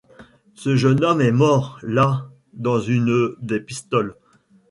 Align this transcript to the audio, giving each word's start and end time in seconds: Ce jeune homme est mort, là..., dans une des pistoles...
Ce 0.55 0.75
jeune 0.77 1.05
homme 1.05 1.21
est 1.21 1.31
mort, 1.31 1.77
là..., 1.83 2.25
dans 2.53 2.79
une 2.79 3.35
des 3.39 3.59
pistoles... 3.59 4.15